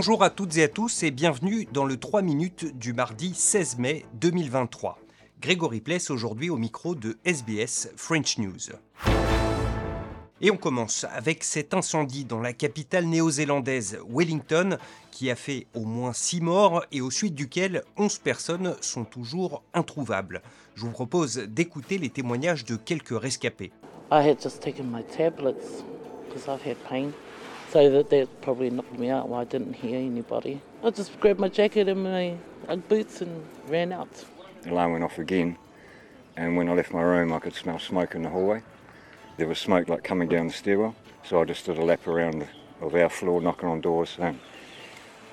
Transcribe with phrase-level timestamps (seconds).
[0.00, 3.76] Bonjour à toutes et à tous et bienvenue dans le 3 minutes du mardi 16
[3.76, 4.98] mai 2023.
[5.42, 8.72] Grégory Pless aujourd'hui au micro de SBS French News.
[10.40, 14.78] Et on commence avec cet incendie dans la capitale néo-zélandaise Wellington
[15.10, 19.62] qui a fait au moins 6 morts et au suite duquel 11 personnes sont toujours
[19.74, 20.40] introuvables.
[20.76, 23.70] Je vous propose d'écouter les témoignages de quelques rescapés.
[24.10, 25.84] I had just taken my tablets
[26.26, 27.12] because I've had pain.
[27.72, 30.60] So that, that probably knocked me out while I didn't hear anybody.
[30.82, 32.34] I just grabbed my jacket and my
[32.68, 34.08] Ugg boots and ran out.
[34.62, 35.56] The alarm went off again,
[36.36, 38.62] and when I left my room, I could smell smoke in the hallway.
[39.36, 40.94] There was smoke like coming down the stairwell,
[41.24, 42.46] so I just did a lap around
[42.80, 44.38] of our floor, knocking on doors, saying,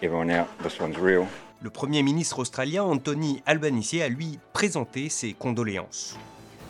[0.01, 1.27] "Everyone out, this one's real."
[1.63, 6.15] Le Premier ministre australien Anthony Albanese a lui présenté ses condoléances.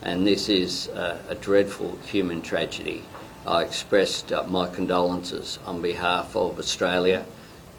[0.04, 3.04] and this is a, a dreadful human tragedy.
[3.48, 7.26] I expressed uh, my condolences on behalf of Australia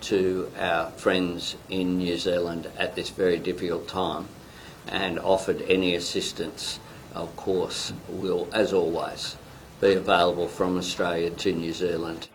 [0.00, 4.28] to our friends in New Zealand at this very difficult time
[4.86, 6.80] and offered any assistance,
[7.14, 9.36] of course, will, as always,
[9.78, 12.28] be available from Australia to New Zealand.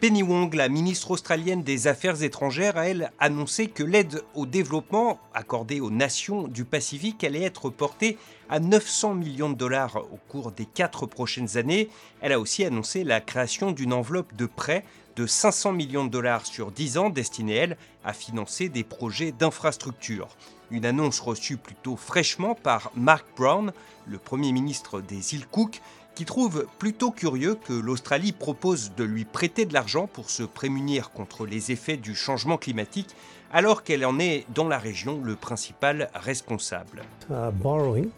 [0.00, 5.18] Penny Wong, la ministre australienne des Affaires étrangères, a elle annoncé que l'aide au développement
[5.34, 8.16] accordée aux nations du Pacifique allait être portée
[8.48, 11.88] à 900 millions de dollars au cours des quatre prochaines années.
[12.20, 14.84] Elle a aussi annoncé la création d'une enveloppe de prêts
[15.16, 20.28] de 500 millions de dollars sur 10 ans destinée, elle, à financer des projets d'infrastructure.
[20.70, 23.72] Une annonce reçue plutôt fraîchement par Mark Brown,
[24.06, 25.80] le Premier ministre des îles Cook,
[26.18, 31.12] qui trouve plutôt curieux que l'Australie propose de lui prêter de l'argent pour se prémunir
[31.12, 33.14] contre les effets du changement climatique,
[33.52, 37.02] alors qu'elle en est dans la région le principal responsable.
[37.30, 38.10] Uh, borrowing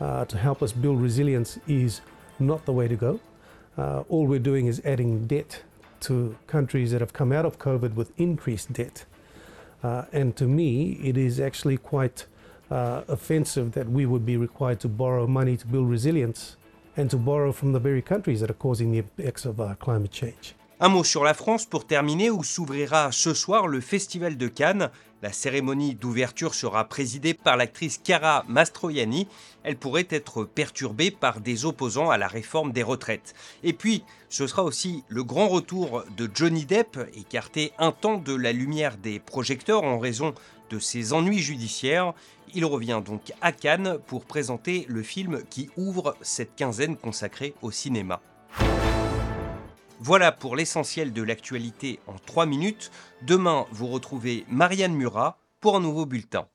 [0.00, 2.00] uh, to help us build resilience is
[2.40, 3.20] not the way to go.
[3.76, 5.62] Uh, all we're doing is adding debt
[6.00, 9.04] to countries that have come out of COVID with increased debt.
[9.84, 12.24] Uh, and to me, it is actually quite
[12.70, 16.56] uh, offensive that we would be required to borrow money to build resilience
[16.96, 20.10] and to borrow from the very countries that are causing the effects of uh, climate
[20.10, 20.54] change.
[20.80, 24.90] Un mot sur la France pour terminer, où s'ouvrira ce soir le Festival de Cannes.
[25.22, 29.28] La cérémonie d'ouverture sera présidée par l'actrice Chiara Mastroianni.
[29.62, 33.34] Elle pourrait être perturbée par des opposants à la réforme des retraites.
[33.62, 38.34] Et puis, ce sera aussi le grand retour de Johnny Depp, écarté un temps de
[38.34, 40.34] la lumière des projecteurs en raison
[40.70, 42.12] de ses ennuis judiciaires.
[42.54, 47.70] Il revient donc à Cannes pour présenter le film qui ouvre cette quinzaine consacrée au
[47.70, 48.20] cinéma.
[50.04, 52.90] Voilà pour l'essentiel de l'actualité en 3 minutes.
[53.24, 56.48] Demain, vous retrouvez Marianne Murat pour un nouveau bulletin.